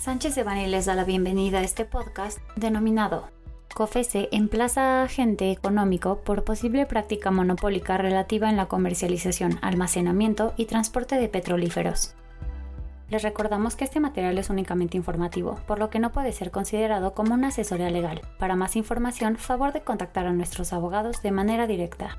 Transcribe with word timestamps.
Sánchez 0.00 0.34
Devani 0.34 0.66
les 0.66 0.86
da 0.86 0.94
la 0.94 1.04
bienvenida 1.04 1.58
a 1.58 1.62
este 1.62 1.84
podcast 1.84 2.38
denominado 2.56 3.28
COFESE 3.74 4.30
emplaza 4.32 4.80
a 4.80 5.02
agente 5.02 5.50
económico 5.50 6.22
por 6.24 6.42
posible 6.42 6.86
práctica 6.86 7.30
monopólica 7.30 7.98
relativa 7.98 8.48
en 8.48 8.56
la 8.56 8.64
comercialización, 8.64 9.58
almacenamiento 9.60 10.54
y 10.56 10.64
transporte 10.64 11.16
de 11.16 11.28
petrolíferos. 11.28 12.14
Les 13.10 13.22
recordamos 13.22 13.76
que 13.76 13.84
este 13.84 14.00
material 14.00 14.38
es 14.38 14.48
únicamente 14.48 14.96
informativo, 14.96 15.60
por 15.66 15.78
lo 15.78 15.90
que 15.90 15.98
no 15.98 16.12
puede 16.12 16.32
ser 16.32 16.50
considerado 16.50 17.12
como 17.12 17.34
una 17.34 17.48
asesoría 17.48 17.90
legal. 17.90 18.22
Para 18.38 18.56
más 18.56 18.76
información, 18.76 19.36
favor 19.36 19.74
de 19.74 19.82
contactar 19.82 20.26
a 20.26 20.32
nuestros 20.32 20.72
abogados 20.72 21.20
de 21.20 21.30
manera 21.30 21.66
directa. 21.66 22.16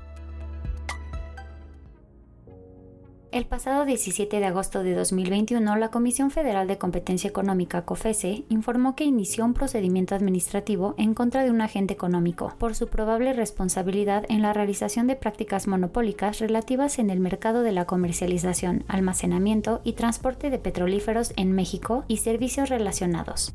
El 3.32 3.46
pasado 3.46 3.86
17 3.86 4.40
de 4.40 4.44
agosto 4.44 4.82
de 4.82 4.94
2021, 4.94 5.76
la 5.76 5.90
Comisión 5.90 6.30
Federal 6.30 6.68
de 6.68 6.76
Competencia 6.76 7.30
Económica, 7.30 7.86
COFESE, 7.86 8.44
informó 8.50 8.94
que 8.94 9.04
inició 9.04 9.46
un 9.46 9.54
procedimiento 9.54 10.14
administrativo 10.14 10.94
en 10.98 11.14
contra 11.14 11.42
de 11.42 11.50
un 11.50 11.62
agente 11.62 11.94
económico 11.94 12.52
por 12.58 12.74
su 12.74 12.88
probable 12.88 13.32
responsabilidad 13.32 14.26
en 14.28 14.42
la 14.42 14.52
realización 14.52 15.06
de 15.06 15.16
prácticas 15.16 15.66
monopólicas 15.66 16.40
relativas 16.40 16.98
en 16.98 17.08
el 17.08 17.20
mercado 17.20 17.62
de 17.62 17.72
la 17.72 17.86
comercialización, 17.86 18.84
almacenamiento 18.86 19.80
y 19.82 19.94
transporte 19.94 20.50
de 20.50 20.58
petrolíferos 20.58 21.32
en 21.36 21.52
México 21.52 22.04
y 22.08 22.18
servicios 22.18 22.68
relacionados. 22.68 23.54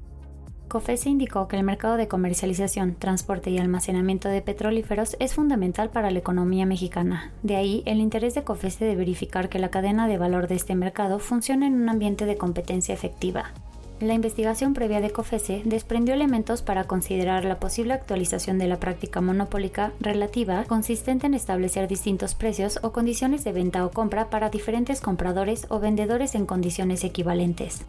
COFESE 0.68 1.10
indicó 1.10 1.48
que 1.48 1.56
el 1.56 1.64
mercado 1.64 1.96
de 1.96 2.10
comercialización, 2.10 2.96
transporte 2.96 3.50
y 3.50 3.58
almacenamiento 3.58 4.28
de 4.28 4.42
petrolíferos 4.42 5.16
es 5.20 5.34
fundamental 5.34 5.90
para 5.90 6.12
la 6.12 6.20
economía 6.20 6.66
mexicana. 6.66 7.32
De 7.42 7.56
ahí 7.56 7.84
el 7.86 8.00
interés 8.00 8.36
de 8.36 8.44
COFESE 8.44 8.84
de 8.84 8.98
verificar 8.98 9.48
que 9.48 9.60
la 9.60 9.70
cadena 9.70 10.10
de 10.10 10.18
valor 10.18 10.50
de 10.50 10.56
este 10.56 10.76
mercado 10.76 11.20
funciona 11.20 11.68
en 11.68 11.76
un 11.76 11.88
ambiente 11.88 12.26
de 12.26 12.36
competencia 12.36 12.94
efectiva. 12.94 13.54
La 14.02 14.14
investigación 14.14 14.74
previa 14.74 15.00
de 15.00 15.10
COFESE 15.10 15.62
desprendió 15.64 16.14
elementos 16.14 16.62
para 16.62 16.84
considerar 16.84 17.46
la 17.46 17.62
posible 17.62 17.94
actualización 17.94 18.60
de 18.60 18.68
la 18.68 18.78
práctica 18.78 19.22
monopólica 19.22 19.94
relativa 20.02 20.66
consistente 20.66 21.28
en 21.28 21.34
establecer 21.34 21.88
distintos 21.88 22.36
precios 22.36 22.78
o 22.84 22.92
condiciones 22.92 23.46
de 23.46 23.54
venta 23.54 23.86
o 23.86 23.92
compra 23.92 24.30
para 24.30 24.50
diferentes 24.50 25.00
compradores 25.00 25.66
o 25.70 25.80
vendedores 25.80 26.36
en 26.36 26.46
condiciones 26.46 27.06
equivalentes 27.06 27.86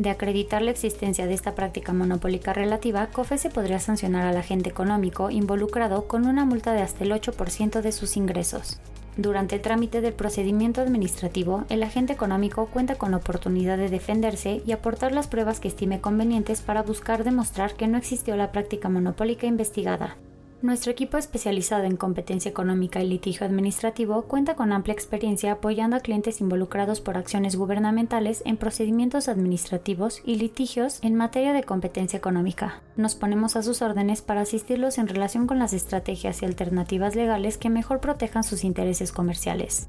de 0.00 0.08
acreditar 0.08 0.62
la 0.62 0.70
existencia 0.70 1.26
de 1.26 1.34
esta 1.34 1.54
práctica 1.54 1.92
monopólica 1.92 2.54
relativa, 2.54 3.08
COFESE 3.08 3.50
podría 3.50 3.78
sancionar 3.80 4.24
al 4.24 4.38
agente 4.38 4.70
económico 4.70 5.28
involucrado 5.28 6.08
con 6.08 6.26
una 6.26 6.46
multa 6.46 6.72
de 6.72 6.80
hasta 6.80 7.04
el 7.04 7.12
8% 7.12 7.82
de 7.82 7.92
sus 7.92 8.16
ingresos. 8.16 8.80
Durante 9.18 9.56
el 9.56 9.60
trámite 9.60 10.00
del 10.00 10.14
procedimiento 10.14 10.80
administrativo, 10.80 11.64
el 11.68 11.82
agente 11.82 12.14
económico 12.14 12.66
cuenta 12.66 12.94
con 12.94 13.10
la 13.10 13.18
oportunidad 13.18 13.76
de 13.76 13.90
defenderse 13.90 14.62
y 14.64 14.72
aportar 14.72 15.12
las 15.12 15.28
pruebas 15.28 15.60
que 15.60 15.68
estime 15.68 16.00
convenientes 16.00 16.62
para 16.62 16.82
buscar 16.82 17.22
demostrar 17.22 17.74
que 17.74 17.86
no 17.86 17.98
existió 17.98 18.36
la 18.36 18.52
práctica 18.52 18.88
monopólica 18.88 19.46
investigada. 19.46 20.16
Nuestro 20.62 20.92
equipo 20.92 21.16
especializado 21.16 21.84
en 21.84 21.96
competencia 21.96 22.50
económica 22.50 23.00
y 23.00 23.08
litigio 23.08 23.46
administrativo 23.46 24.24
cuenta 24.24 24.56
con 24.56 24.72
amplia 24.72 24.92
experiencia 24.92 25.52
apoyando 25.52 25.96
a 25.96 26.00
clientes 26.00 26.42
involucrados 26.42 27.00
por 27.00 27.16
acciones 27.16 27.56
gubernamentales 27.56 28.42
en 28.44 28.58
procedimientos 28.58 29.28
administrativos 29.28 30.20
y 30.22 30.36
litigios 30.36 30.98
en 31.00 31.14
materia 31.14 31.54
de 31.54 31.62
competencia 31.62 32.18
económica. 32.18 32.82
Nos 32.96 33.14
ponemos 33.14 33.56
a 33.56 33.62
sus 33.62 33.80
órdenes 33.80 34.20
para 34.20 34.42
asistirlos 34.42 34.98
en 34.98 35.08
relación 35.08 35.46
con 35.46 35.58
las 35.58 35.72
estrategias 35.72 36.42
y 36.42 36.44
alternativas 36.44 37.16
legales 37.16 37.56
que 37.56 37.70
mejor 37.70 38.00
protejan 38.00 38.44
sus 38.44 38.62
intereses 38.62 39.12
comerciales. 39.12 39.88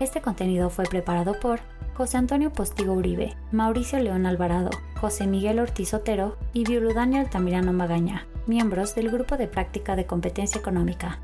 Este 0.00 0.20
contenido 0.20 0.70
fue 0.70 0.86
preparado 0.86 1.38
por 1.38 1.60
José 1.94 2.16
Antonio 2.16 2.52
Postigo 2.52 2.94
Uribe, 2.94 3.36
Mauricio 3.52 4.00
León 4.00 4.26
Alvarado, 4.26 4.70
José 5.02 5.26
Miguel 5.26 5.58
Ortiz 5.58 5.92
Otero 5.94 6.36
y 6.52 6.62
Violudania 6.62 7.20
Altamirano 7.20 7.72
Magaña, 7.72 8.28
miembros 8.46 8.94
del 8.94 9.10
Grupo 9.10 9.36
de 9.36 9.48
Práctica 9.48 9.96
de 9.96 10.06
Competencia 10.06 10.60
Económica. 10.60 11.18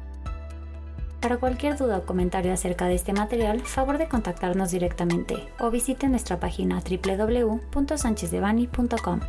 Para 1.21 1.37
cualquier 1.37 1.77
duda 1.77 1.99
o 1.99 2.05
comentario 2.05 2.53
acerca 2.53 2.89
de 2.89 2.97
este 2.97 3.13
material, 3.13 3.61
favor 3.61 3.99
de 3.99 4.09
contactarnos 4.09 4.73
directamente 4.73 5.37
o 5.61 5.71
visite 5.71 6.09
nuestra 6.09 6.41
página 6.41 6.81
www.sanchezdevani.com. 6.81 9.21